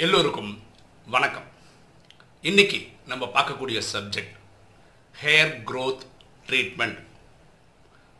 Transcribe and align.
எல்லோருக்கும் 0.00 0.62
வணக்கம். 1.06 1.46
இன்னைக்கு 2.42 2.88
நம்ம 3.06 3.26
பார்க்கக்கூடிய 3.26 3.82
சப்ஜெக்ட் 3.92 4.34
ஹேர் 5.22 5.54
க்ரோத் 5.66 6.00
ட்ரீட்மெண்ட் 6.46 7.02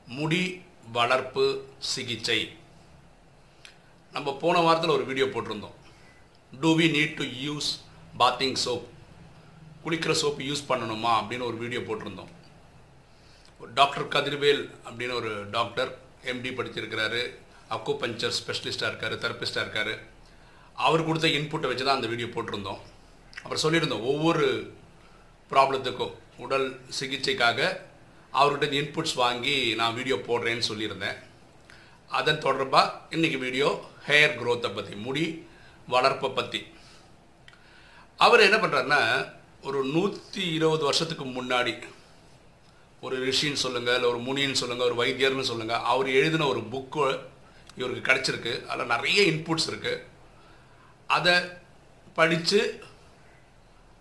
முடி 0.06 0.62
வளர்ப்பு 0.92 1.64
சிகிச்சை. 1.78 2.56
நம்ம 4.12 4.36
போன 4.36 4.60
வாரத்தில் 4.60 4.90
ஒரு 4.90 5.04
வீடியோ 5.04 5.26
போட்டிருந்தோம். 5.26 5.76
Do 6.60 6.78
we 6.78 6.82
need 6.82 7.14
to 7.14 7.24
use 7.24 7.70
bathing 8.18 8.56
soap 8.64 8.84
குளிக்கிற 9.84 10.10
சோப்பு 10.10 10.42
யூஸ் 10.42 10.68
பண்ணணுமா 10.68 11.14
அப்படின்னு 11.22 11.48
ஒரு 11.50 11.56
வீடியோ 11.56 11.80
போட்டிருந்தோம். 11.80 12.32
டாக்டர் 13.74 14.08
கதிர்வேல் 14.08 14.74
அப்படின்னு 14.84 15.12
ஒரு 15.12 15.50
டாக்டர் 15.50 15.98
எம்டி 16.24 16.58
படிச்சிருக்கிறாரு. 16.58 17.34
அக்கோ 17.70 17.96
பஞ்சர் 18.00 18.32
ஸ்பெஷலிஸ்டாக 18.46 18.92
இருக்கார் 18.92 19.18
தெரப்பிஸ்டாக 19.18 19.66
இருக்காரு. 19.66 19.98
அவர் 20.86 21.06
கொடுத்த 21.06 21.28
இன்புட்டை 21.38 21.68
வச்சு 21.70 21.84
தான் 21.84 21.98
அந்த 21.98 22.08
வீடியோ 22.12 22.28
போட்டிருந்தோம். 22.34 22.80
அப்புறம் 23.42 23.62
சொல்லியிருந்தோம் 23.64 24.06
ஒவ்வொரு 24.10 24.46
ப்ராப்ளத்துக்கும் 25.52 26.14
உடல் 26.44 26.66
சிகிச்சைக்காக 26.98 27.60
அவர்கிட்ட 28.38 28.66
இன்புட்ஸ் 28.80 29.16
வாங்கி 29.22 29.54
நான் 29.80 29.96
வீடியோ 29.98 30.16
போடுறேன்னு 30.28 30.68
சொல்லியிருந்தேன். 30.70 31.16
அதன் 32.18 32.44
தொடர்பாக 32.46 32.92
இன்றைக்கி 33.16 33.38
வீடியோ 33.46 33.68
ஹேர் 34.08 34.36
க்ரோத்தை 34.40 34.70
பற்றி 34.76 34.94
முடி 35.06 35.24
வளர்ப்பை 35.94 36.28
பற்றி 36.38 36.60
அவர் 38.26 38.44
என்ன 38.46 38.56
பண்ணுறாருன்னா 38.60 39.00
ஒரு 39.68 39.80
நூற்றி 39.94 40.42
இருபது 40.56 40.84
வருஷத்துக்கு 40.88 41.24
முன்னாடி 41.38 41.72
ஒரு 43.06 43.16
ரிஷின்னு 43.26 43.62
சொல்லுங்கள் 43.64 43.96
இல்லை 43.96 44.08
ஒரு 44.12 44.20
முனின்னு 44.28 44.60
சொல்லுங்கள் 44.60 44.88
ஒரு 44.90 44.96
வைத்தியர்னு 45.00 45.50
சொல்லுங்கள் 45.50 45.84
அவர் 45.92 46.08
எழுதின 46.20 46.46
ஒரு 46.52 46.62
புக்கு 46.72 47.04
இவருக்கு 47.78 48.02
கிடச்சிருக்கு. 48.08 48.52
அதில் 48.70 48.92
நிறைய 48.94 49.18
இன்புட்ஸ் 49.32 49.68
இருக்குது 49.70 50.02
அதை 51.16 51.34
படித்து 52.18 52.60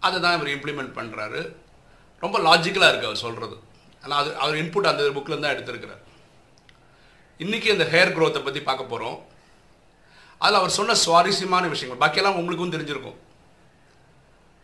அதை 0.05 0.17
தான் 0.25 0.35
இவர் 0.37 0.53
இம்ப்ளிமெண்ட் 0.55 0.97
பண்ணுறாரு 0.97 1.41
ரொம்ப 2.23 2.37
லாஜிக்கலாக 2.47 2.89
இருக்குது 2.91 3.09
அவர் 3.09 3.25
சொல்கிறது 3.25 3.55
ஆனால் 4.03 4.19
அது 4.21 4.29
அவர் 4.43 4.59
இன்புட் 4.61 4.91
அந்த 4.91 5.03
புக்கில் 5.15 5.43
தான் 5.43 5.55
எடுத்திருக்கிறார். 5.55 6.03
இன்றைக்கி 7.43 7.67
இந்த 7.75 7.85
ஹேர் 7.93 8.13
க்ரோத்தை 8.15 8.41
பற்றி 8.43 8.61
பார்க்க 8.69 8.91
போகிறோம் 8.91 9.17
அதில் 10.41 10.59
அவர் 10.59 10.77
சொன்ன 10.77 10.95
சுவாரஸ்யமான 11.03 11.67
விஷயங்கள் 11.73 12.01
பாக்கியெல்லாம் 12.03 12.39
உங்களுக்கும் 12.39 12.73
தெரிஞ்சிருக்கும். 12.75 13.19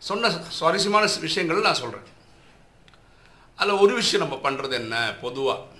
சொன்ன 0.08 0.30
சுவாரஸ்யமான 0.58 1.04
விஷயங்கள் 1.26 1.66
நான் 1.68 1.82
சொல்கிறேன் 1.82 2.08
அதில் 3.58 3.80
ஒரு 3.84 3.92
விஷயம் 4.00 4.24
நம்ம 4.24 4.36
பண்ணுறது 4.46 4.74
என்ன? 4.82 4.96
பொதுவாக 5.24 5.72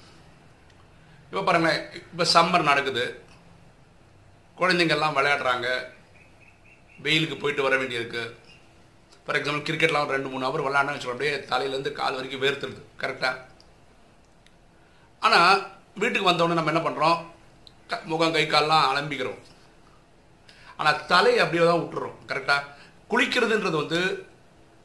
இப்போ 1.29 1.43
பாருங்களேன் 1.47 1.81
இப்போ 2.11 2.25
சம்மர் 2.35 2.69
நடக்குது. 2.71 3.05
குழந்தைங்கள்லாம் 4.61 5.17
விளையாடுறாங்க. 5.19 5.69
வெயிலுக்கு 7.05 7.37
போயிட்டு 7.43 7.67
வர 7.67 7.75
வேண்டியிருக்கு. 7.81 8.23
ஃபார் 9.25 9.37
எக்ஸாம்பிள் 9.39 9.67
கிரிக்கெட்லாம் 9.69 10.05
ஒரு 10.07 10.17
ரெண்டு 10.17 10.31
மூணு 10.33 10.47
ஹவர் 10.47 10.67
விளையாடணும்னு 10.67 10.97
வச்சுக்கோ 10.97 11.15
அப்படியே 11.15 11.33
தலையிலேருந்து 11.53 11.93
கால் 12.01 12.19
வரைக்கும் 12.19 12.45
வேர்த்துருது. 12.45 12.83
கரெக்டாக 13.03 13.35
ஆனால் 15.27 15.61
வீட்டுக்கு 16.03 16.31
வந்தோடனே 16.31 16.59
நம்ம 16.59 16.73
என்ன 16.73 16.83
பண்ணுறோம் 16.87 17.19
முகம் 18.11 18.35
கை 18.37 18.45
கால்லாம் 18.47 18.87
அலம்பிக்கிறோம். 18.91 19.41
ஆனால் 20.79 21.01
தலையை 21.13 21.41
அப்படியே 21.45 21.65
தான் 21.69 21.83
விட்டுறோம். 21.83 22.17
கரெக்டாக 22.31 22.67
குளிக்கிறதுன்றது 23.13 23.77
வந்து 23.83 24.01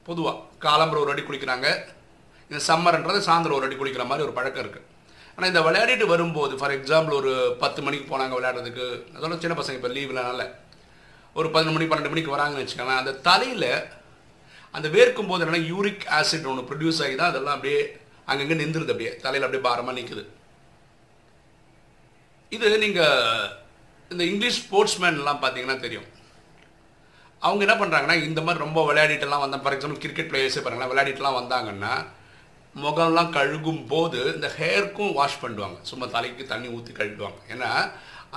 பொதுவாக 0.08 0.44
காலம்புற 0.66 1.00
ஒரு 1.04 1.12
அடி 1.14 1.24
குளிக்கிறாங்க. 1.24 1.68
இந்த 2.50 2.60
சம்மர்ன்றது 2.70 3.20
சாயந்தரம் 3.28 3.58
ஒரு 3.60 3.68
அடி 3.68 3.76
குளிக்கிற 3.80 4.06
மாதிரி 4.10 4.26
ஒரு 4.28 4.36
பழக்கம் 4.38 4.64
இருக்குது 4.64 4.88
ஆனால் 5.36 5.52
இந்த 5.52 5.62
விளையாடிட்டு 5.66 6.06
வரும்போது 6.14 6.54
ஃபார் 6.60 6.76
எக்ஸாம்பிள் 6.78 7.20
ஒரு 7.22 7.34
பத்து 7.64 7.80
மணிக்கு 7.86 8.06
போனாங்க 8.12 8.34
விளையாடுறதுக்கு. 8.38 8.88
அதோட 9.18 9.38
சின்ன 9.44 9.56
பசங்க 9.60 9.80
இப்போ 9.80 9.92
லீவ்லனால 9.98 10.46
ஒரு 11.38 11.48
பதினொன்று 11.54 11.78
மணி 11.78 11.88
பன்னெண்டு 11.92 12.12
மணிக்கு 12.14 12.36
வராங்கன்னு 12.36 12.64
வச்சுக்கோங்களேன். 12.64 13.02
அந்த 13.04 13.14
தலையில் 13.30 13.72
அந்த 14.78 14.88
வேர்க்கும் 14.96 15.30
போது 15.32 15.44
என்னென்னா 15.44 15.64
யூரிக் 15.72 16.06
ஆசிட் 16.18 16.50
ஒன்று 16.52 16.68
ப்ரொடியூஸ் 16.70 17.02
ஆகி 17.06 17.16
தான் 17.22 17.32
அதெல்லாம் 17.32 17.58
அப்படியே 17.58 17.80
அங்கங்கே 18.32 18.60
நின்றுது 18.62 18.94
அப்படியே. 18.94 19.14
தலையில் 19.26 19.46
அப்படியே 19.48 19.64
பாரமாக 19.68 19.98
நிற்குது 20.00 20.24
இது 22.56 22.78
நீங்கள் 22.86 23.50
இந்த 24.12 24.24
இங்கிலீஷ் 24.32 24.62
ஸ்போர்ட்ஸ்மேன்லாம் 24.64 25.42
பார்த்தீங்கன்னா 25.42 25.80
தெரியும். 25.86 26.08
அவங்க 27.48 27.62
என்ன 27.66 27.76
பண்ணுறாங்கன்னா 27.82 28.16
இந்த 28.28 28.40
மாதிரி 28.46 28.64
ரொம்ப 28.66 28.80
விளையாடிட்டுலாம் 28.88 29.44
வந்தால் 29.44 29.62
ஃபார் 29.66 29.76
எக்ஸாம்பிள் 29.76 30.02
கிரிக்கெட் 30.04 30.32
பிளேயர்ஸே 30.32 30.64
பாருங்களா 30.64 30.90
விளையாடிட்டுலாம் 30.92 31.38
வந்தாங்கன்னா 31.42 31.94
முகம்லாம் 32.86 33.34
கழுகும் 33.38 33.84
போது 33.92 34.20
இந்த 34.36 34.48
ஹேர்க்கும் 34.58 35.14
வாஷ் 35.20 35.42
பண்ணுவாங்க. 35.44 35.78
சும்மா 35.90 36.06
தலைக்கு 36.16 36.44
தண்ணி 36.52 36.68
ஊற்றி 36.78 36.92
கழுவிடுவாங்க. 36.98 37.40
ஏன்னா 37.54 37.70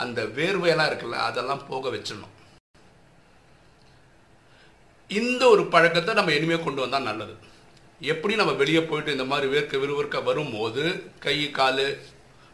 அந்த 0.03 0.21
வேர்வையெல்லாம் 0.37 0.91
இருக்குல்ல 0.91 1.19
அதெல்லாம் 1.28 1.65
போக 1.71 1.91
வச்சிடணும். 1.94 2.31
இந்த 5.12 5.43
ஒரு 5.49 5.62
பழக்கத்தை 5.67 6.15
நம்ம 6.15 6.33
இனிமேல் 6.33 6.65
கொண்டு 6.65 6.81
வந்தால் 6.81 7.03
நல்லது. 7.03 7.34
எப்படி 8.00 8.34
நம்ம 8.34 8.53
வெளியே 8.53 8.83
போயிட்டு 8.83 9.11
இந்த 9.12 9.25
மாதிரி 9.25 9.47
வேர்க்க 9.53 9.78
விறுவிற்க 9.78 10.21
வரும்போது 10.21 10.83
கை 11.19 11.50
கால் 11.50 11.84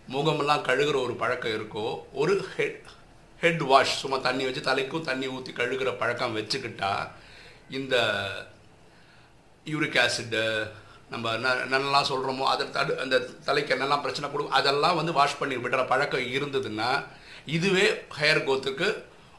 முகமெல்லாம் 0.08 0.62
கழுகிற 0.62 0.96
ஒரு 1.02 1.14
பழக்கம் 1.14 1.54
இருக்கோ 1.54 1.86
ஒரு 2.12 2.34
ஹெட் 2.54 2.82
ஹெட் 3.40 3.62
வாஷ் 3.62 3.98
சும்மா 3.98 4.18
தண்ணி 4.18 4.44
வச்சு 4.44 4.60
தலைக்கும் 4.60 5.00
தண்ணி 5.00 5.26
ஊற்றி 5.28 5.52
கழுகுற 5.52 5.90
பழக்கம் 5.96 6.36
வச்சுக்கிட்டா 6.36 6.92
இந்த 7.70 7.96
யூரிக் 9.66 9.98
ஆசிட்டு 9.98 10.42
நம்ம 11.08 11.32
என்னென்னலாம் 11.36 12.10
சொல்கிறோமோ 12.10 12.44
அதை 12.44 12.70
தடு 12.70 12.98
அந்த 13.00 13.16
தலைக்கு 13.44 13.74
என்னெல்லாம் 13.74 14.00
பிரச்சனை 14.00 14.26
கொடுக்கும் 14.30 14.56
அதெல்லாம் 14.56 14.96
வந்து 14.96 15.12
வாஷ் 15.12 15.38
பண்ணி 15.38 15.56
விடுற 15.56 15.84
பழக்கம் 15.86 16.28
இருந்ததுன்னா 16.34 16.90
இதுவே 17.48 17.86
ஹேர் 18.18 18.44
கோத்துக்கு 18.44 18.88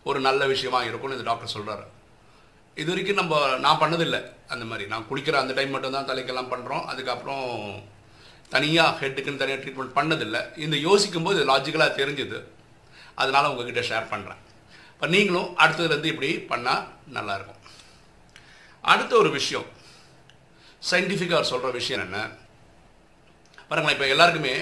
ஒரு 0.03 0.19
நல்ல 0.19 0.46
விஷயமா 0.46 0.81
இருக்கும்னு 0.84 1.18
இந்த 1.18 1.28
டாக்டர் 1.30 1.56
சொல்கிறாரு 1.56 1.86
இது 2.81 2.90
வரைக்கும் 2.91 3.19
நம்ம 3.22 3.34
நான் 3.66 3.81
பண்ணதில்லை. 3.84 4.19
அந்த 4.53 4.66
மாதிரி. 4.69 4.85
நான் 4.91 5.07
குளிக்கிற 5.09 5.35
அந்த 5.44 5.53
டைம் 5.57 5.73
மட்டும் 5.75 5.95
தான் 5.95 6.09
தலைக்கெல்லாம் 6.09 6.51
பண்ணுறோம் 6.53 6.85
அதுக்கப்புறம் 6.91 7.47
தனியாக 8.53 9.00
ஹெட்டுக்குன்னு 9.00 9.41
தனியாக 9.41 9.62
ட்ரீட்மெண்ட் 9.63 9.97
பண்ணதில்லை. 10.00 10.41
இந்த 10.66 10.78
யோசிக்கும் 10.88 11.28
போது 11.28 11.39
லாஜிக்கலாக 11.50 11.97
தெரிஞ்சுது. 12.01 12.39
அதனால் 13.22 13.50
உங்ககிட்ட 13.51 13.81
ஷேர் 13.89 14.12
பண்ணுறேன் 14.13 14.41
இப்போ 14.94 15.07
நீங்களும் 15.16 15.50
அடுத்ததுலேருந்து 15.63 16.12
இப்படி 16.13 16.29
பண்ணால் 16.53 16.85
நல்லாயிருக்கும். 17.18 17.62
அடுத்த 18.94 19.13
ஒரு 19.22 19.29
விஷயம். 19.38 19.68
சயின்டிஃபிக்காக 20.89 21.47
சொல்கிற 21.51 21.72
விஷயம் 21.79 22.03
என்ன? 22.06 22.18
பாருங்களேன் 23.69 23.97
இப்போ 23.97 24.07
எல்லாருக்குமே 24.16 24.53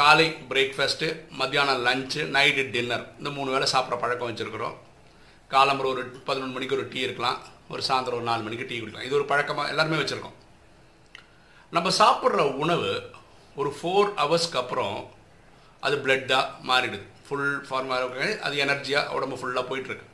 காலை 0.00 0.26
பிரேக்ஃபாஸ்ட்டு 0.50 1.08
மத்தியானம் 1.40 1.84
லஞ்சு 1.86 2.22
நைட்டு 2.36 2.70
டின்னர் 2.74 3.06
இந்த 3.18 3.30
மூணு 3.30 3.50
வேளை 3.54 3.66
சாப்பிட்ற 3.72 3.96
பழக்கம் 3.98 4.28
வச்சுருக்குறோம். 4.30 4.76
காலம்பரம் 5.56 5.92
ஒரு 5.94 6.02
பதினொன்று 6.28 6.56
மணிக்கு 6.56 6.76
ஒரு 6.78 6.86
டீ 6.92 7.00
இருக்கலாம். 7.06 7.38
ஒரு 7.72 7.82
சாயந்தரம் 7.88 8.18
ஒரு 8.20 8.28
நாலு 8.30 8.42
மணிக்கு 8.46 8.68
டீ 8.70 8.76
குடிக்கலாம். 8.78 9.08
இது 9.08 9.18
ஒரு 9.18 9.26
பழக்கமாக 9.32 9.72
எல்லாருமே 9.72 10.00
வச்சுருக்கோம். 10.00 10.38
நம்ம 11.76 11.90
சாப்பிட்ற 12.00 12.42
உணவு 12.64 12.90
ஒரு 13.60 13.70
ஃபோர் 13.78 14.10
ஹவர்ஸ்க்கு 14.22 14.60
அப்புறம் 14.62 14.96
அது 15.86 15.96
பிளட்டாக 16.04 16.44
மாறிடுது. 16.70 17.06
ஃபுல் 17.26 17.52
ஃபார்மாக 17.68 18.32
அது 18.46 18.54
எனர்ஜியாக 18.64 19.14
உடம்பு 19.16 19.36
ஃபுல்லாக 19.40 19.68
போயிட்டுருக்கு. 19.70 20.08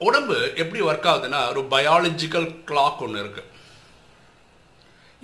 உடம்பு 0.00 0.36
எப்படி 0.62 0.80
ஒர்க் 0.88 1.08
ஆகுதுன்னா 1.10 1.40
ஒரு 1.52 1.62
பயாலஜிக்கல் 1.72 2.48
கிளாக் 2.68 3.02
ஒன்று 3.06 3.22
இருக்குது 3.24 3.48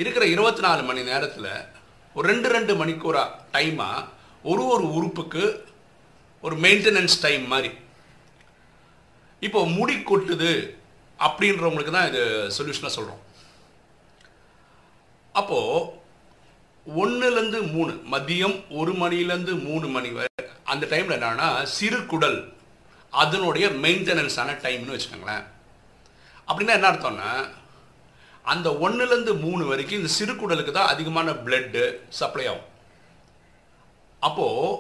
இருக்கிற 0.03 0.25
இருபத்தி 0.33 0.63
நாலு 0.67 0.83
மணி 0.89 1.03
நேரத்தில் 1.11 1.51
ஒரு 2.17 2.25
ரெண்டு 2.33 2.49
ரெண்டு 2.55 2.73
மணிக்கூரா 2.81 3.23
டைமாக 3.55 4.05
ஒரு 4.51 4.65
ஒரு 4.75 4.85
உறுப்புக்கு 4.99 5.45
ஒரு 6.45 6.57
மெயின்டெனன்ஸ் 6.65 7.17
டைம் 7.25 7.45
மாதிரி 7.53 7.71
இப்போ 9.43 9.61
முடி 9.77 9.95
கொட்டுது 10.11 10.53
அப்படின்றவங்களுக்கு 11.19 11.93
தான் 11.97 12.09
இது 12.11 12.23
சொல்யூஷனாக 12.57 12.97
சொல்கிறோம் 12.97 13.23
அப்போது 15.35 16.05
ஒன்றுலேருந்து 16.87 17.59
மூணு 17.75 17.93
மதியம் 18.15 18.57
ஒரு 18.81 18.93
மணிலேருந்து 19.03 19.53
மூணு 19.69 19.87
மணி 19.97 20.11
வரை 20.19 20.45
அந்த 20.73 20.85
டைமில் 20.93 21.17
என்னன்னா 21.17 21.49
சிறு 21.77 22.01
குடல் 22.13 22.39
அதனுடைய 23.13 23.67
மெயின்டெனன்ஸான 23.85 24.57
டைம்னு 24.65 24.95
வச்சுக்கோங்களேன். 24.95 25.45
அப்படின்னா 26.49 26.77
என்ன 26.79 26.89
அர்த்தம்னா 26.91 27.31
அந்த 28.53 28.69
ஒன்றுலேருந்து 28.85 29.33
மூணு 29.45 29.63
வரைக்கும் 29.71 30.01
இந்த 30.01 30.11
சிறு 30.17 30.35
குடலுக்கு 30.35 30.73
தான் 30.73 30.93
அதிகமான 30.93 31.33
பிளட்டு 31.45 31.85
சப்ளை 32.19 32.47
ஆகும். 32.51 32.69
அப்போது 34.23 34.77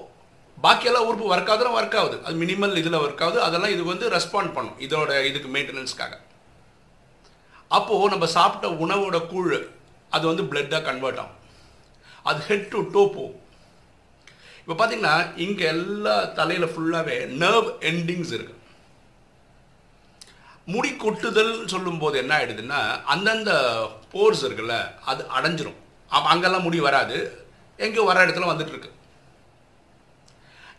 பாக்கியெல்லாம் 0.64 1.06
உறுப்பு 1.08 1.26
ஒர்க் 1.32 1.50
ஆகுதுன்னா 1.52 1.76
ஒர்க் 1.78 1.96
ஆகுது. 2.00 2.16
அது 2.26 2.34
மினிமல் 2.42 2.78
இதில் 2.82 3.02
ஒர்க் 3.04 3.22
ஆகுது. 3.24 3.38
அதெல்லாம் 3.46 3.74
இது 3.76 3.82
வந்து 3.92 4.06
ரெஸ்பாண்ட் 4.16 4.54
பண்ணும். 4.56 4.78
இதோட 4.86 5.10
இதுக்கு 5.30 5.48
மெயின்டெனன்ஸ்க்காக 5.56 6.14
அப்போது 7.76 8.12
நம்ம 8.12 8.26
சாப்பிட்ட 8.36 8.66
உணவோட 8.84 9.16
கூழ் 9.32 9.54
அது 10.16 10.24
வந்து 10.30 10.44
பிளட்டாக 10.50 10.82
கன்வெர்ட் 10.88 11.20
ஆகும். 11.22 11.38
அது 12.30 12.38
ஹெட் 12.48 12.68
டு 12.74 12.80
டோ 12.94 13.02
போகும். 13.16 13.40
இப்போ 14.60 14.74
பார்த்தீங்கன்னா 14.78 15.16
இங்கே 15.44 15.64
எல்லா 15.72 16.14
தலையில் 16.38 16.72
ஃபுல்லாகவே 16.74 17.16
நர்வ் 17.42 17.68
எண்டிங்ஸ் 17.90 18.32
இருக்கு. 18.36 18.54
முடி 20.74 20.90
கொட்டுதல் 21.02 21.52
சொல்லும்போது 21.72 22.16
என்ன 22.22 22.32
ஆகிடுதுன்னா 22.38 22.80
அந்தந்த 23.14 23.50
போர்ஸ் 24.12 24.44
இருக்குல்ல 24.46 24.76
அது 25.10 25.22
அடைஞ்சிரும். 25.38 25.78
அப்போ 26.14 26.26
அங்கெல்லாம் 26.32 26.66
முடி 26.66 26.80
வராது. 26.88 27.18
எங்கேயோ 27.84 28.06
வர 28.08 28.24
இடத்துல 28.26 28.50
வந்துட்டு 28.52 28.74
இருக்கு. 28.74 28.90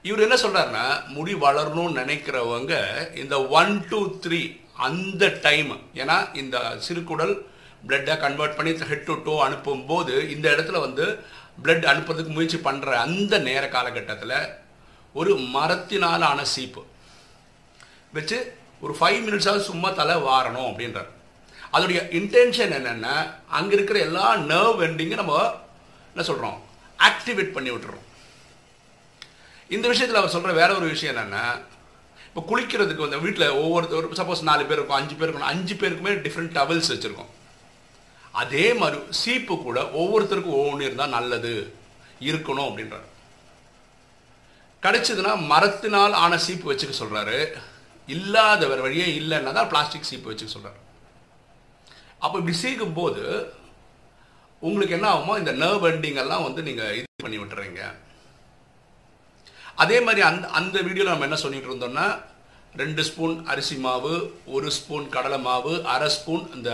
இவர் 0.04 0.24
என்ன 0.26 0.36
சொல்கிறாருன்னா 0.36 0.86
முடி 1.08 1.34
வளரணும்னு 1.34 2.00
நினைக்கிறவங்க 2.02 2.74
இந்த 3.16 3.48
ஒன் 3.48 3.86
டூ 3.90 4.20
த்ரீ 4.26 4.42
அந்த 4.88 5.28
டைம் 5.42 5.72
ஏன்னா 5.94 6.18
இந்த 6.36 6.58
சிறுகுடல் 6.88 7.34
பிளட்டை 7.88 8.16
கன்வெர்ட் 8.18 8.56
பண்ணி 8.56 8.72
ஹெட் 8.92 9.04
டு 9.04 9.16
டோ 9.24 9.34
அனுப்பும்போது 9.48 10.30
இந்த 10.36 10.50
இடத்துல 10.56 10.80
வந்து 10.80 11.06
பிளட் 11.64 11.86
அனுப்புறதுக்கு 11.92 12.36
முயற்சி 12.38 12.58
பண்ணுற 12.58 12.90
அந்த 13.06 13.38
நேர 13.38 13.68
காலகட்டத்தில் 13.68 14.38
ஒரு 15.14 15.36
மரத்தினால் 15.56 16.26
ஆன 16.32 16.46
சீப்பு 16.54 16.82
வச்சு 18.14 18.58
ஒரு 18.82 18.94
ஃபைவ் 19.00 19.20
மினிட்ஸாவது 19.26 19.70
சும்மா 19.70 19.90
தலை 19.90 20.16
வாரணும் 20.16 20.68
அப்படின்றார். 20.70 21.12
அதோடைய 21.74 22.00
இன்டென்ஷன் 22.20 22.76
என்னென்னா 22.78 23.16
அங்கே 23.48 23.74
இருக்கிற 23.76 24.00
எல்லா 24.00 24.36
நர்வ் 24.36 24.84
எண்டிங்கும் 24.88 25.22
நம்ம 25.22 25.38
என்ன 26.16 26.26
சொல்கிறோம் 26.30 26.58
ஆக்டிவேட் 27.00 27.56
பண்ணி 27.56 27.70
விட்டுறோம். 27.72 28.06
இந்த 29.76 29.86
விஷயத்தில் 29.94 30.20
அவர் 30.20 30.34
சொல்கிற 30.36 30.52
வேற 30.62 30.70
ஒரு 30.80 30.88
விஷயம் 30.94 31.14
என்னென்னா 31.14 31.46
இப்போ 32.28 32.42
குளிக்கிறதுக்கு 32.50 33.06
வந்து 33.06 33.24
வீட்டில் 33.26 33.56
ஒவ்வொருத்தர் 33.62 34.20
சப்போஸ் 34.20 34.48
நாலு 34.50 34.64
பேர் 34.70 34.80
இருக்கும் 34.80 35.00
அஞ்சு 35.00 35.16
பேர் 35.20 35.30
இருக்கும் 35.30 35.52
அஞ்சு 35.54 35.76
பேருக்குமே 35.82 36.14
டிஃப்ரெண்ட் 36.26 36.56
டவல்ஸ் 36.58 36.92
வச்சுருக்கோம். 36.94 37.32
அதே 38.42 38.66
மாதிரி 38.80 38.98
சீப்பு 39.22 39.54
கூட 39.66 39.80
ஒவ்வொருத்தருக்கும் 40.00 40.58
ஒவ்வொன்று 40.62 40.88
இருந்தால் 40.88 41.16
நல்லது 41.18 41.54
இருக்கணும் 42.30 42.68
அப்படின்றார். 42.70 43.08
கிடைச்சதுன்னா 44.84 45.34
மரத்தினால் 45.52 46.20
ஆன 46.24 46.38
சீப்பு 46.46 46.72
வச்சுக்க 46.72 46.96
சொல்கிறாரு 47.02 47.38
இல்லாத 48.16 48.62
வேறு 48.72 48.86
வழியே 48.88 49.08
இல்லைன்னா 49.20 49.54
தான் 49.60 49.72
பிளாஸ்டிக் 49.72 50.10
சீப்பு 50.10 50.30
வச்சுக்க 50.32 50.52
சொல்கிறார் 50.56 50.82
அப்போ 52.24 52.36
இப்படி 52.40 52.58
சீக்கும் 52.64 52.98
போது 53.00 53.24
உங்களுக்கு 54.68 54.96
என்ன 54.98 55.08
ஆகுமோ 55.14 55.34
இந்த 55.42 55.52
நர்வ் 55.64 55.88
எண்டிங் 55.90 56.22
எல்லாம் 56.24 56.46
வந்து 56.48 56.62
நீங்கள் 56.68 56.96
இது 57.00 57.24
பண்ணி 57.24 57.40
விட்டுறீங்க. 57.40 57.82
அதே 59.84 59.98
மாதிரி 60.06 60.22
அந்த 60.30 60.46
அந்த 60.60 60.78
வீடியோவில் 60.88 61.14
நம்ம 61.14 61.28
என்ன 61.28 61.40
சொல்லிட்டு 61.44 61.70
இருந்தோம்னா 61.72 62.08
ரெண்டு 62.82 63.02
ஸ்பூன் 63.10 63.36
அரிசி 63.52 63.76
மாவு 63.86 64.14
ஒரு 64.56 64.68
ஸ்பூன் 64.78 65.06
கடலை 65.16 65.40
மாவு 65.48 65.74
அரை 65.94 66.10
ஸ்பூன் 66.16 66.44
இந்த 66.58 66.72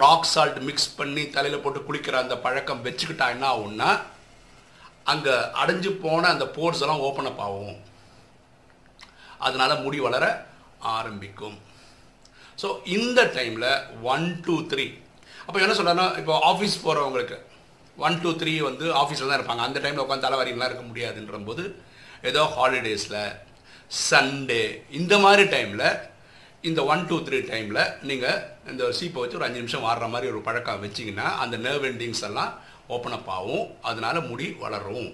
ராக் 0.00 0.30
சால்ட் 0.32 0.58
மிக்ஸ் 0.68 0.94
பண்ணி 0.98 1.22
தலையில் 1.36 1.62
போட்டு 1.62 1.80
குளிக்கிற 1.88 2.16
அந்த 2.24 2.34
பழக்கம் 2.44 2.82
வச்சுக்கிட்டா 2.86 3.26
என்ன 3.34 3.46
ஆகும்னா 3.52 3.90
அங்கே 5.12 5.34
அடைஞ்சு 5.60 5.90
போன 6.04 6.28
அந்த 6.34 6.46
போர்ஸ் 6.56 6.82
எல்லாம் 6.84 7.04
ஓப்பன் 7.08 7.28
அப் 7.30 7.42
ஆகும். 7.46 7.78
அதனால் 9.46 9.82
முடி 9.84 9.98
வளர 10.06 10.24
ஆரம்பிக்கும். 10.96 11.56
ஸோ 12.62 12.68
இந்த 12.96 13.20
டைமில் 13.36 13.70
ஒன் 14.12 14.26
டூ 14.46 14.56
த்ரீ 14.72 14.86
அப்போ 15.46 15.58
என்ன 15.64 15.74
சொல்கிறேன்னா 15.78 16.08
இப்போ 16.20 16.34
ஆஃபீஸ் 16.50 16.74
போகிறவங்களுக்கு 16.86 17.38
ஒன் 18.06 18.18
டூ 18.24 18.30
த்ரீ 18.40 18.52
வந்து 18.68 18.86
ஆஃபீஸில் 19.02 19.30
தான் 19.30 19.38
இருப்பாங்க. 19.40 19.64
அந்த 19.68 19.78
டைமில் 19.84 20.04
உட்காந்து 20.04 20.26
தலைவாரிலாம் 20.26 20.70
இருக்க 20.70 20.84
முடியாதுன்ற 20.90 21.38
போது 21.48 21.64
ஏதோ 22.28 22.42
ஹாலிடேஸில் 22.56 23.22
சண்டே 24.10 24.62
இந்த 25.00 25.14
மாதிரி 25.18 25.44
டைமில் 25.54 25.88
இந்த 26.68 26.80
ஒன் 26.92 27.06
டூ 27.10 27.16
த்ரீ 27.26 27.38
டைமில் 27.50 27.82
நீங்கள் 28.08 28.40
இந்த 28.70 28.84
சீப்பை 28.98 29.20
வச்சு 29.22 29.38
ஒரு 29.38 29.46
அஞ்சு 29.46 29.62
நிமிஷம் 29.62 29.84
வாடுற 29.84 30.08
மாதிரி 30.14 30.30
ஒரு 30.32 30.40
பழக்கம் 30.48 30.82
வச்சிங்கன்னா 30.84 31.28
அந்த 31.44 31.56
நர்வ் 31.66 31.86
எண்டிங்ஸ் 31.90 32.24
எல்லாம் 32.28 32.52
ஓப்பன் 32.94 33.16
அப் 33.16 33.30
ஆகும். 33.36 33.66
அதனால 33.90 34.20
முடி 34.30 34.46
வளரும். 34.62 35.10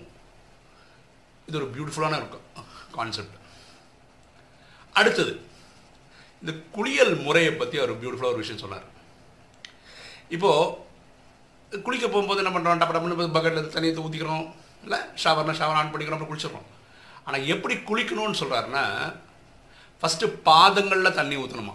இது 1.49 1.59
ஒரு 1.61 1.69
பியூட்டிஃபுல்லான 1.75 2.19
இருக்கும் 2.21 2.47
கான்செப்ட் 2.97 3.37
அடுத்தது 5.01 5.33
இந்த 6.43 6.53
குளியல் 6.77 7.15
முறையை 7.27 7.53
பற்றி 7.53 7.77
அவர் 7.79 8.01
பியூட்டிஃபுல்லாக 8.03 8.35
ஒரு 8.35 8.43
விஷயம் 8.45 8.63
சொன்னார். 8.65 8.87
இப்போது 10.37 11.83
குளிக்க 11.87 12.07
போகும்போது 12.09 12.43
என்ன 12.43 12.53
பண்ணுறோம் 12.55 12.81
டப்ப 12.81 12.95
டப்புனு 12.97 13.37
பக்கெட்டில் 13.37 13.75
தண்ணியை 13.77 14.03
ஊற்றிக்கிறோம் 14.07 14.47
இல்லை 14.83 14.99
ஷவர்னா 15.23 15.55
ஷவர் 15.61 15.79
ஆன் 15.81 15.93
பண்ணிக்கிறோம் 15.93 16.17
அப்புறம் 16.17 16.33
குளிச்சிடுறோம். 16.33 16.67
ஆனால் 17.27 17.49
எப்படி 17.55 17.75
குளிக்கணும்னு 17.75 18.41
சொல்கிறாருன்னா 18.41 18.85
ஃபஸ்ட்டு 20.01 20.27
பாதங்களில் 20.49 21.19
தண்ணி 21.19 21.37
ஊற்றணுமா 21.43 21.75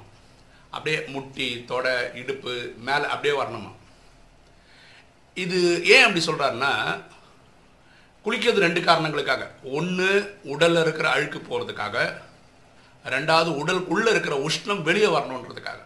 அப்படியே 0.76 0.98
முட்டி 1.14 1.48
தொடை 1.72 1.94
இடுப்பு 2.20 2.54
மேலே 2.88 3.06
அப்படியே 3.14 3.34
வரணுமா? 3.42 3.72
இது 5.44 5.60
ஏன் 5.94 6.06
அப்படி 6.06 6.22
சொல்கிறாருன்னா 6.26 6.72
குளிக்கிறது 8.26 8.66
ரெண்டு 8.66 8.82
காரணங்களுக்காக. 8.88 9.44
ஒன்று 9.78 10.10
உடலில் 10.54 10.82
இருக்கிற 10.86 11.08
அழுக்கு 11.16 11.40
போகிறதுக்காக 11.40 11.96
ரெண்டாவது 13.06 13.52
உடல் 13.62 13.82
உள்ளே 13.94 14.10
இருக்கிற 14.12 14.36
உஷ்ணம் 14.48 14.84
வெளியே 14.90 15.10
வரணுன்றதுக்காக. 15.16 15.80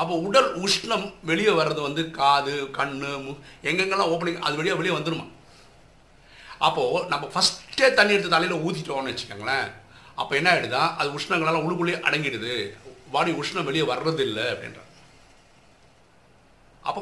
அப்போ 0.00 0.14
உடல் 0.28 0.48
உஷ்ணம் 0.64 1.06
வெளியே 1.30 1.52
வர்றது 1.58 1.80
வந்து 1.88 2.02
காது 2.20 2.54
கண் 2.78 2.96
எங்கெங்கெல்லாம் 3.68 4.12
ஓப்பனிங் 4.14 4.44
அது 4.46 4.58
வழியாக 4.60 4.80
வெளியே 4.80 4.96
வந்துடுமா 4.96 5.26
அப்போது 6.66 7.06
நம்ம 7.12 7.24
ஃபஸ்ட் 7.34 7.60
ஃபஸ்ட்டே 7.74 7.94
தண்ணி 7.98 8.12
எடுத்து 8.14 8.32
தலையில் 8.32 8.60
ஊற்றிட்டோம்னு 8.66 9.10
வச்சுக்கோங்களேன். 9.10 9.68
அப்போ 10.20 10.32
என்ன 10.40 10.48
ஆகிடுதா 10.50 10.82
அது 11.00 11.08
உஷ்ணங்களால் 11.18 11.64
உள்ளுக்குள்ளேயே 11.64 11.96
அடங்கிடுது. 12.06 12.52
பாடி 13.14 13.30
உஷ்ணம் 13.40 13.66
வெளியே 13.68 13.84
வர்றதில்லை 13.90 14.44
அப்படின்ற 14.52 14.80
அப்போ 16.88 17.00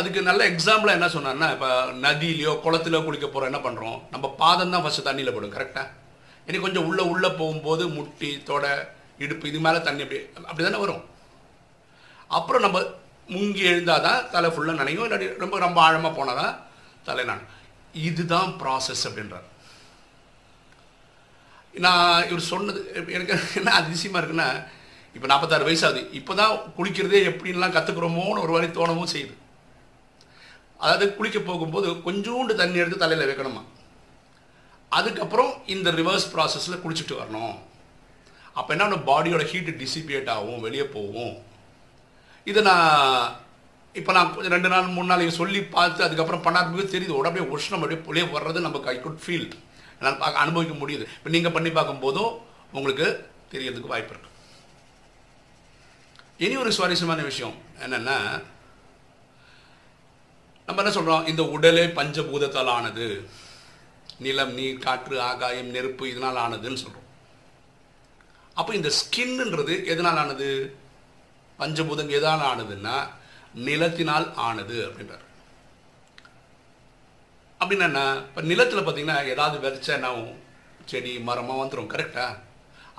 அதுக்கு 0.00 0.20
நல்ல 0.28 0.42
எக்ஸாம்பிளாக 0.52 0.98
என்ன 0.98 1.08
சொன்னான்னா 1.16 1.48
இப்போ 1.56 1.68
நதியிலையோ 2.04 2.52
குளத்திலோ 2.64 3.00
குளிக்க 3.06 3.26
போகிறோம் 3.26 3.50
என்ன 3.50 3.60
பண்ணுறோம் 3.66 3.98
நம்ம 4.14 4.30
பாதம் 4.42 4.72
தான் 4.74 4.84
ஃபஸ்ட்டு 4.84 5.06
தண்ணியில் 5.08 5.34
போடும் 5.36 5.54
கரெக்டாக 5.56 5.94
இனி 6.48 6.58
கொஞ்சம் 6.66 6.86
உள்ளே 6.90 7.04
உள்ளே 7.12 7.30
போகும்போது 7.40 7.84
முட்டி 7.96 8.30
தொடை 8.52 8.72
இடுப்பு 9.24 9.50
இது 9.50 9.64
மேலே 9.66 9.82
தண்ணி 9.88 10.04
அப்படி 10.06 10.20
அப்படி 10.48 10.62
தானே 10.68 10.80
வரும்? 10.84 11.02
அப்புறம் 12.38 12.64
நம்ம 12.66 12.78
முங்கி 13.34 13.64
எழுந்தால் 13.72 14.06
தான் 14.08 14.24
தலை 14.36 14.50
ஃபுல்லாக 14.54 14.80
நினைக்கும் 14.82 15.06
இல்லாட்டி 15.08 15.34
ரொம்ப 15.44 15.58
ரொம்ப 15.66 15.80
ஆழமாக 15.88 16.14
போனால் 16.20 16.40
தான் 16.42 16.56
தலை 17.10 17.24
நான் 17.32 17.46
இதுதான் 18.08 18.50
ப்ராசஸ் 18.62 19.06
அப்படின்றார். 19.08 19.46
நான் 21.84 22.26
இவர் 22.28 22.50
சொன்னது 22.52 22.80
எனக்கு 23.16 23.34
என்ன 23.60 23.72
அதிசயமாக 23.80 24.20
இருக்குன்னா 24.20 24.48
இப்போ 25.16 25.26
நாற்பத்தாறு 25.30 25.66
வயசாகுது. 25.68 26.00
இப்போ 26.18 26.32
தான் 26.40 26.54
குளிக்கிறதே 26.76 27.20
எப்படின்லாம் 27.30 27.74
கற்றுக்குறோமோன்னு 27.76 28.44
ஒரு 28.44 28.52
வழி 28.56 28.68
தோணவும் 28.78 29.12
செய்யுது. 29.14 29.34
அதாவது 30.82 31.06
குளிக்க 31.18 31.38
போகும்போது 31.48 31.88
கொஞ்சோண்டு 32.06 32.52
தண்ணி 32.60 32.80
எடுத்து 32.82 33.02
தலையில் 33.02 33.28
வைக்கணுமா? 33.30 33.62
அதுக்கப்புறம் 34.98 35.50
இந்த 35.74 35.88
ரிவர்ஸ் 36.00 36.28
ப்ராசஸில் 36.34 36.82
குளிச்சுட்டு 36.82 37.16
வரணும். 37.20 37.56
அப்போ 38.58 38.70
என்ன 38.74 39.00
பாடியோட 39.10 39.42
ஹீட்டு 39.50 39.72
டிசிபியேட் 39.82 40.30
ஆகும் 40.36 40.64
வெளியே 40.66 40.86
போகும். 40.96 41.34
இதை 42.50 42.60
நான் 42.70 42.86
இப்போ 43.94 44.12
நான் 44.16 44.30
ரெண்டு 44.54 44.68
நாள் 44.72 44.94
மூணு 44.96 45.08
நாள் 45.10 45.38
சொல்லி 45.40 45.60
பார்த்து 45.76 46.06
அதுக்கப்புறம் 46.06 46.44
பண்ணாதபோது 46.46 46.92
தெரியுது 46.94 47.18
உடம்பே 47.20 47.44
உஷ்ணம் 47.56 47.80
அப்படியே 47.80 48.00
வெளியே 48.08 48.26
வர்றது 48.36 48.60
நமக்கு 48.66 48.90
ஐ 48.94 48.96
குட் 49.04 49.22
ஃபீல் 49.24 49.48
அனுபவிக்க 50.42 50.74
முடியுது. 50.74 51.04
இப்போ 51.18 51.30
நீங்கள் 51.36 51.54
பண்ணி 51.56 51.70
பார்க்கும்போதும் 51.70 52.32
உங்களுக்கு 52.78 53.06
தெரியறதுக்கு 53.52 53.92
வாய்ப்பு 53.94 54.12
இருக்கு. 54.14 54.30
இனி 56.44 56.56
ஒரு 56.62 56.72
சுவாரஸ்யமான 56.76 57.22
விஷயம் 57.30 57.56
என்னென்னா 57.84 58.16
நம்ம 60.68 60.80
என்ன 60.82 60.90
சொல்கிறோம் 60.96 61.26
இந்த 61.30 61.42
உடலே 61.56 61.84
பஞ்சபூதத்தால் 61.98 62.72
ஆனது. 62.76 63.06
நிலம் 64.24 64.52
நீர் 64.58 64.82
காற்று 64.84 65.16
ஆகாயம் 65.28 65.70
நெருப்பு 65.74 66.04
இதனால் 66.10 66.42
ஆனதுன்னு 66.44 66.82
சொல்கிறோம் 66.82 67.06
அப்போ 68.58 68.72
இந்த 68.78 68.90
ஸ்கின்ன்றது 68.98 69.74
எதனால் 69.92 70.20
ஆனது? 70.22 70.48
பஞ்சபூதம் 71.58 72.12
எதனால் 72.18 72.46
ஆனதுன்னா 72.50 72.96
நிலத்தினால் 73.66 74.26
ஆனது 74.46 74.76
அப்படின்றார். 74.86 75.26
அப்படின்னா 77.62 78.04
இப்போ 78.28 78.42
நிலத்தில் 78.50 78.84
பார்த்தீங்கன்னா 78.86 79.16
ஏதாவது 79.32 79.56
விதைச்சா 79.64 79.92
என்ன 79.98 80.10
ஆகும்? 80.12 80.36
செடி 80.90 81.12
மரமாக 81.28 81.60
வந்துடும் 81.62 81.90
கரெக்டாக 81.94 82.38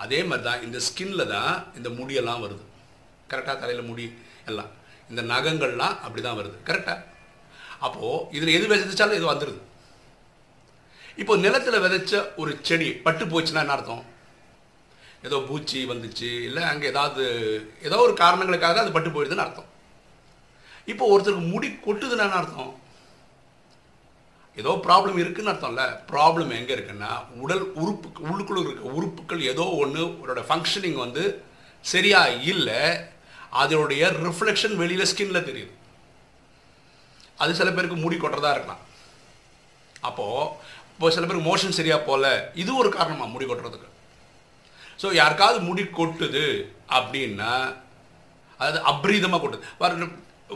அதே 0.03 0.19
மாதிரி 0.29 0.43
தான் 0.47 0.63
இந்த 0.65 0.77
ஸ்கின்ல 0.87 1.23
தான் 1.35 1.53
இந்த 1.77 1.89
முடியெல்லாம் 1.99 2.43
வருது. 2.45 2.65
கரெக்டாக 3.31 3.55
தலையில் 3.61 3.89
முடி 3.89 4.05
எல்லாம். 4.49 4.71
இந்த 5.11 5.21
நகங்கள்லாம் 5.31 5.95
அப்படி 6.05 6.21
தான் 6.27 6.39
வருது 6.39 6.57
கரெக்டாக 6.69 7.05
அப்போது 7.85 8.23
இதில் 8.37 8.55
எது 8.57 8.65
விதைச்சாலும் 8.71 9.19
இது 9.19 9.27
வந்துடுது 9.31 9.61
இப்போ 11.21 11.33
நிலத்தில் 11.45 11.83
விதைச்ச 11.85 12.13
ஒரு 12.41 12.51
செடி 12.67 12.89
பட்டு 13.05 13.23
போச்சுன்னா 13.31 13.63
என்ன 13.63 13.75
அர்த்தம்? 13.77 14.03
ஏதோ 15.27 15.37
பூச்சி 15.47 15.79
வந்துச்சு 15.91 16.29
இல்லை 16.47 16.61
அங்கே 16.71 16.85
ஏதாவது 16.93 17.23
ஏதோ 17.87 17.97
ஒரு 18.05 18.13
காரணங்களுக்காக 18.23 18.81
அது 18.83 18.95
பட்டு 18.97 19.09
போயிடுதுன்னு 19.15 19.45
அர்த்தம். 19.45 19.69
இப்போ 20.91 21.05
ஒருத்தருக்கு 21.13 21.51
முடி 21.53 21.67
கொட்டுதுன்னு 21.87 22.25
என்ன 22.27 22.39
அர்த்தம்? 22.41 22.71
ஏதோ 24.61 24.71
ப்ராப்ளம் 24.85 25.19
இருக்குன்னு 25.23 25.51
அர்த்தம் 25.51 25.73
இல்லை 25.73 25.87
ப்ராப்ளம் 26.11 26.51
எங்கே 26.59 26.73
இருக்குன்னா 26.75 27.11
உடல் 27.43 27.63
உறுப்பு 27.81 28.07
உள்ளுக்குள்ள 28.29 28.61
இருக்க 28.63 28.93
உறுப்புகள் 28.97 29.41
ஏதோ 29.51 29.65
ஒன்று 29.83 30.01
உங்களோட 30.11 30.41
ஃபங்க்ஷனிங் 30.49 30.99
வந்து 31.05 31.23
சரியாக 31.91 32.39
இல்லை 32.53 32.81
அதனுடைய 33.61 34.03
ரிஃப்ளெக்ஷன் 34.25 34.75
வெளியில் 34.81 35.09
ஸ்கின்ல 35.11 35.39
தெரியுது. 35.49 35.73
அது 37.43 37.51
சில 37.59 37.69
பேருக்கு 37.75 37.97
முடி 38.03 38.17
கொட்டுறதா 38.21 38.51
இருக்கலாம். 38.55 38.83
அப்போது 40.09 40.49
இப்போ 40.93 41.09
சில 41.15 41.23
பேருக்கு 41.25 41.49
மோஷன் 41.49 41.77
சரியாக 41.79 42.01
போகல 42.09 42.25
இது 42.61 42.71
ஒரு 42.81 42.89
காரணமாக 42.97 43.33
முடி 43.33 43.45
கொட்டுறதுக்கு. 43.45 43.89
ஸோ 45.01 45.07
யாருக்காவது 45.19 45.59
முடி 45.69 45.83
கொட்டுது 45.99 46.45
அப்படின்னா 46.97 47.51
அதாவது 48.59 48.79
அப்ரீதமாக 48.91 49.41
கொட்டுது. 49.43 49.67
வர 49.81 50.09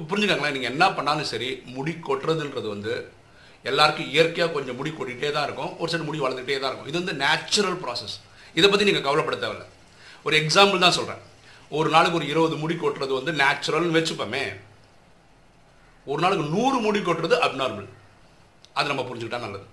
புரிஞ்சுக்கங்களேன் 0.10 0.55
நீங்கள் 0.55 0.74
என்ன 0.74 0.86
பண்ணாலும் 0.98 1.31
சரி 1.33 1.50
முடி 1.75 1.93
கொட்டுறதுன்றது 2.07 2.67
வந்து 2.75 2.93
எல்லாருக்கும் 3.72 4.10
இயற்கையாக 4.13 4.51
கொஞ்சம் 4.55 4.77
முடி 4.79 4.91
கொட்டிகிட்டே 4.98 5.29
தான் 5.36 5.46
இருக்கும். 5.48 5.72
ஒரு 5.82 5.89
சில 5.93 6.03
முடி 6.08 6.20
வளர்ந்துகிட்டே 6.24 6.60
தான் 6.63 6.72
இருக்கும். 6.72 6.89
இது 6.91 7.01
வந்து 7.01 7.15
நேச்சுரல் 7.24 7.77
ப்ராசஸ் 7.84 8.15
இதை 8.58 8.67
பற்றி 8.70 8.88
நீங்கள் 8.89 9.05
கவலைப்பட 9.08 9.38
தேவையில்ல. 9.43 9.65
ஒரு 10.27 10.36
எக்ஸாம்பிள் 10.41 10.84
தான் 10.86 10.98
சொல்கிறேன் 11.00 11.22
ஒரு 11.77 11.89
நாளுக்கு 11.93 12.20
ஒரு 12.20 12.27
இருபது 12.32 12.55
முடி 12.63 12.75
கொட்டுறது 12.82 13.13
வந்து 13.20 13.32
நேச்சுரல்னு 13.41 13.98
வச்சுப்போமே. 13.98 14.43
ஒரு 16.12 16.20
நாளுக்கு 16.24 16.46
நூறு 16.55 16.77
முடி 16.86 17.00
கொட்டுறது 17.08 17.36
அப்நார்மல் 17.46 17.89
அது 18.77 18.91
நம்ம 18.91 19.03
புரிஞ்சுக்கிட்டா 19.08 19.46
நல்லது. 19.46 19.65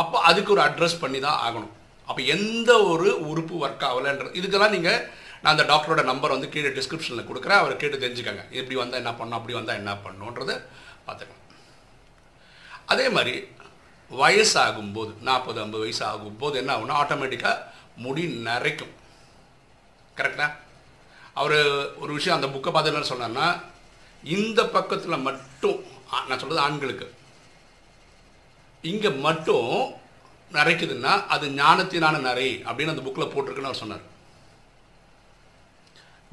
அப்போ 0.00 0.16
அதுக்கு 0.28 0.52
ஒரு 0.54 0.62
அட்ரஸ் 0.66 1.00
பண்ணி 1.02 1.18
தான் 1.26 1.40
ஆகணும். 1.46 1.72
அப்போ 2.08 2.20
எந்த 2.34 2.70
ஒரு 2.92 3.08
உறுப்பு 3.30 3.54
ஒர்க் 3.64 3.84
ஆகலைன்றது 3.88 4.38
இதுக்கெல்லாம் 4.38 4.74
நீங்கள் 4.76 5.00
நான் 5.42 5.52
அந்த 5.54 5.64
டாக்டரோட 5.70 6.02
நம்பர் 6.10 6.34
வந்து 6.34 6.50
கீழே 6.54 6.70
டிஸ்கிரிப்ஷனில் 6.78 7.28
கொடுக்குறேன். 7.28 7.60
அவரை 7.60 7.74
கேட்டு 7.76 8.02
தெரிஞ்சுக்கோங்க. 8.04 8.44
இப்படி 8.58 8.76
வந்தால் 8.80 9.00
என்ன 9.02 9.12
பண்ணணும்? 9.18 9.38
அப்படி 9.40 9.56
வந்தால் 9.58 9.80
என்ன 9.80 9.92
பண்ணணுன்றதை 10.04 10.56
பார்த்துக்கலாம். 11.06 11.40
அதே 12.86 13.06
மாதிரி 13.08 13.34
வயசாகும்போது 14.10 15.12
நாற்பது 15.28 15.60
ஐம்பது 15.60 15.82
வயசு 15.84 16.02
ஆகும்போது 16.10 16.54
என்ன 16.60 16.70
ஆகும்னா 16.74 16.98
ஆட்டோமேட்டிக்காக 17.02 17.62
முடி 18.04 18.24
நரைக்கும். 18.48 18.92
கரெக்டா 20.18 20.46
அவர் 21.40 21.56
ஒரு 22.02 22.12
விஷயம் 22.18 22.36
அந்த 22.38 22.48
புக்கை 22.54 22.70
பார்த்து 22.72 22.92
என்ன 22.92 23.10
சொன்னார்னா 23.12 23.46
இந்த 24.22 24.60
பக்கத்தில் 24.76 25.24
மட்டும் 25.28 25.78
நான் 26.28 26.40
சொல்கிறது 26.40 26.64
ஆண்களுக்கு. 26.66 27.06
இங்கே 28.90 29.10
மட்டும் 29.26 29.70
நரைக்குதுன்னா 30.52 31.12
அது 31.34 31.46
ஞானத்தினான 31.48 32.20
நரை 32.28 32.48
அப்படின்னு 32.66 32.94
அந்த 32.94 33.04
புக்கில் 33.06 33.32
போட்டிருக்குன்னு 33.32 33.70
அவர் 33.70 33.82
சொன்னார். 33.82 34.04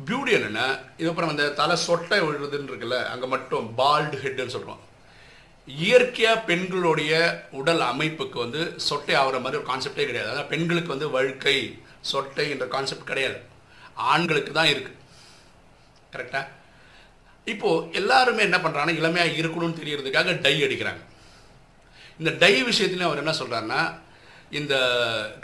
பியூட்டி 0.07 0.31
என்னென்னா 0.37 0.65
இது 0.97 1.09
அப்புறம் 1.09 1.31
அந்த 1.33 1.45
தலை 1.59 1.75
சொட்டை 1.87 2.19
விழுறதுன்னு 2.25 2.69
இருக்குல்ல 2.71 2.99
அங்கே 3.13 3.27
மட்டும் 3.33 3.65
பால்டு 3.79 4.17
ஹெட்னு 4.23 4.55
சொல்கிறோம் 4.55 4.83
இயற்கையாக 5.77 6.43
பெண்களுடைய 6.49 7.13
உடல் 7.59 7.81
அமைப்புக்கு 7.91 8.37
வந்து 8.45 8.61
சொட்டை 8.87 9.15
ஆகிற 9.21 9.39
மாதிரி 9.43 9.59
ஒரு 9.61 9.67
கான்செப்டே 9.71 10.05
கிடையாது. 10.09 10.29
அதாவது 10.31 10.51
பெண்களுக்கு 10.53 10.93
வந்து 10.95 11.09
வழுக்கை 11.15 11.57
சொட்டை 12.11 12.45
என்ற 12.53 12.65
கான்செப்ட் 12.75 13.09
கிடையாது. 13.11 13.39
ஆண்களுக்கு 14.11 14.51
தான் 14.59 14.71
இருக்குது 14.73 14.97
கரெக்டா 16.13 16.41
இப்போ 17.53 17.69
எல்லாருமே 17.99 18.41
என்ன 18.47 18.57
பண்றாங்கன்னா 18.63 18.99
இளமையா 19.01 19.25
இருக்கணும்னு 19.39 19.79
தெரியறதுக்காக 19.81 20.33
டை 20.45 20.55
அடிக்கிறாங்க. 20.65 21.01
இந்த 22.19 22.31
டை 22.43 22.53
விஷயத்துலையும் 22.69 23.09
அவர் 23.09 23.23
என்ன 23.23 23.33
சொல்றாருன்னா 23.41 23.81
இந்த 24.59 24.75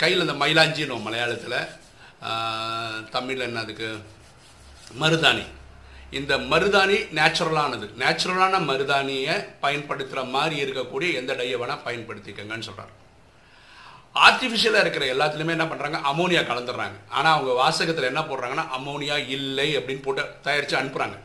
கையில் 0.01 0.24
இந்த 0.25 0.36
மயிலாஞ்சின்னு 0.44 1.05
மலையாளத்தில் 1.08 1.60
தமிழில் 3.15 3.48
என்ன 3.48 3.62
அதுக்கு? 3.65 3.89
மருதாணி. 5.01 5.46
இந்த 6.19 6.34
மருதாணி 6.51 6.98
நேச்சுரலானது. 7.17 7.86
நேச்சுரலான 8.01 8.60
மருதாணியை 8.69 9.36
பயன்படுத்துகிற 9.63 10.22
மாதிரி 10.36 10.55
இருக்கக்கூடிய 10.65 11.10
எந்த 11.22 11.31
டையை 11.39 11.57
வேணால் 11.62 11.84
பயன்படுத்திக்கங்கன்னு 11.88 12.67
சொல்கிறார் 12.69 12.93
ஆர்டிஃபிஷியலாக 14.25 14.84
இருக்கிற 14.86 15.05
எல்லாத்துலேயுமே 15.13 15.55
என்ன 15.57 15.65
பண்ணுறாங்க 15.69 15.98
அமோனியா 16.12 16.41
கலந்துடுறாங்க. 16.50 16.98
ஆனால் 17.17 17.34
அவங்க 17.36 17.53
வாசகத்தில் 17.62 18.12
என்ன 18.12 18.22
போடுறாங்கன்னா 18.29 18.65
அமோனியா 18.77 19.15
இல்லை 19.38 19.69
அப்படின்னு 19.79 20.05
போட்டு 20.05 20.24
தயாரித்து 20.45 20.79
அனுப்புகிறாங்க 20.81 21.17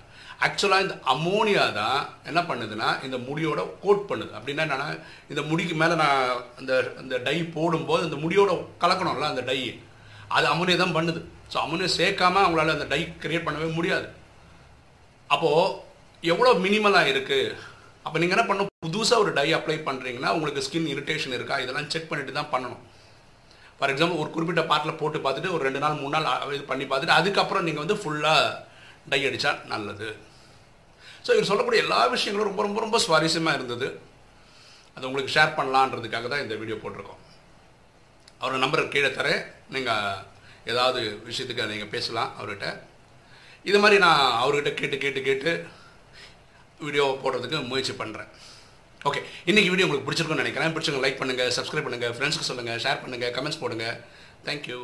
ஆக்சுவலாக 0.47 0.85
இந்த 0.87 0.97
அமோனியா 1.13 1.65
தான் 1.81 2.01
என்ன 2.31 2.41
பண்ணுதுன்னா 2.51 2.89
இந்த 3.07 3.17
முடியோட 3.29 3.61
கோட் 3.83 4.07
பண்ணுது. 4.11 4.31
அப்படின்னா 4.39 4.65
என்னன்னா 4.67 4.89
இந்த 5.33 5.43
முடிக்கு 5.51 5.75
மேலே 5.83 5.97
நான் 6.03 6.23
இந்த 6.63 6.73
இந்த 7.03 7.17
டை 7.27 7.37
போடும்போது 7.57 8.07
இந்த 8.09 8.19
முடியோட 8.25 8.53
கலக்கணும்ல 8.85 9.33
அந்த 9.33 9.45
டை. 9.51 9.61
அது 10.37 10.47
அமோனியா 10.55 10.79
தான் 10.85 10.97
பண்ணுது. 10.97 11.21
ஸோ 11.53 11.59
அமோனியா 11.65 11.91
சேர்க்காம 12.01 12.41
அவங்களால 12.45 12.77
அந்த 12.77 12.89
டை 12.95 13.03
கிரியேட் 13.25 13.47
பண்ணவே 13.49 13.69
முடியாது. 13.79 14.09
அப்போது 15.35 15.75
எவ்வளோ 16.33 16.53
மினிமலாக 16.65 17.11
இருக்குது 17.13 17.57
அப்போ 18.07 18.17
நீங்கள் 18.21 18.37
என்ன 18.37 18.45
பண்ணணும்? 18.49 18.69
புதுசாக 18.87 19.23
ஒரு 19.23 19.31
டை 19.39 19.49
அப்ளை 19.57 19.77
பண்ணுறீங்கன்னா 19.89 20.31
உங்களுக்கு 20.37 20.65
ஸ்கின் 20.67 20.89
இரிட்டேஷன் 20.95 21.37
இருக்கா? 21.39 21.57
இதெல்லாம் 21.65 21.91
செக் 21.93 22.09
பண்ணிட்டு 22.11 22.33
தான் 22.39 22.51
பண்ணணும். 22.55 22.83
ஃபார் 23.79 23.93
எக்ஸாம்பிள் 23.93 24.21
ஒரு 24.23 24.31
குறிப்பிட்ட 24.35 24.63
பார்ட்டில் 24.71 24.99
போட்டு 25.01 25.19
பார்த்துட்டு 25.25 25.53
ஒரு 25.57 25.63
ரெண்டு 25.67 25.83
நாள் 25.85 26.01
மூணு 26.01 26.13
நாள் 26.17 26.55
இது 26.57 26.65
பண்ணி 26.71 26.85
பார்த்துட்டு 26.91 27.19
அதுக்கப்புறம் 27.21 27.67
நீங்கள் 27.67 27.85
வந்து 27.85 27.99
ஃபுல்லாக 28.01 28.51
டை 29.13 29.21
அடித்தா 29.29 29.53
நல்லது. 29.73 30.09
ஸோ 31.25 31.31
இவர் 31.37 31.51
சொல்லக்கூடிய 31.51 31.85
எல்லா 31.85 32.01
விஷயங்களும் 32.15 32.49
ரொம்ப 32.51 32.63
ரொம்ப 32.67 32.81
ரொம்ப 32.85 32.99
சுவாரஸ்யமாக 33.07 33.59
இருந்தது. 33.59 33.89
அதை 34.97 35.05
உங்களுக்கு 35.09 35.35
ஷேர் 35.37 35.57
பண்ணலான்றதுக்காக 35.59 36.29
தான் 36.33 36.45
இந்த 36.45 36.55
வீடியோ 36.61 36.77
போட்டிருக்கோம். 36.83 37.23
அவரோட 38.41 38.61
நம்பர் 38.65 38.93
கீழே 38.95 39.11
தரேன். 39.19 39.43
நீங்கள் 39.75 40.23
ஏதாவது 40.73 41.01
விஷயத்துக்கு 41.29 41.73
நீங்கள் 41.73 41.93
பேசலாம் 41.97 42.33
அவர்கிட்ட. 42.39 42.69
இது 43.69 43.79
மாதிரி 43.83 43.97
நான் 44.05 44.23
அவர்கிட்ட 44.43 44.71
கேட்டு 44.81 44.97
கேட்டு 45.05 45.21
கேட்டு 45.29 45.51
வீடியோ 46.85 47.05
போடுறதுக்கு 47.23 47.59
முயற்சி 47.71 47.95
பண்ணுறேன் 48.03 48.31
ஓகே 49.09 49.21
இன்றைக்கி 49.51 49.71
வீடியோ 49.73 49.87
உங்களுக்கு 49.87 50.07
பிடிச்சிருக்கும்னு 50.07 50.45
நினைக்கிறேன். 50.45 50.73
பிடிச்சவங்க 50.75 51.03
லைக் 51.05 51.21
பண்ணுங்கள் 51.21 51.53
சப்ஸ்கிரைப் 51.57 51.87
பண்ணுங்கள் 51.87 52.15
ஃப்ரெண்ட்ஸ்க்கு 52.17 52.49
சொல்லுங்கள் 52.49 52.81
ஷேர் 52.85 53.03
பண்ணுங்கள் 53.03 53.33
கமெண்ட்ஸ் 53.37 53.63
போடுங்க. 53.63 53.87
தேங்க்யூ 54.47 54.81